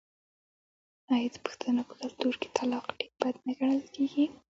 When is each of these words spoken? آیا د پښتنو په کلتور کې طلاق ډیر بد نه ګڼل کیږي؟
آیا 1.13 1.27
د 1.33 1.35
پښتنو 1.45 1.81
په 1.89 1.93
کلتور 2.01 2.33
کې 2.41 2.49
طلاق 2.57 2.85
ډیر 2.97 3.11
بد 3.21 3.35
نه 3.45 3.51
ګڼل 3.59 3.81
کیږي؟ 3.95 4.25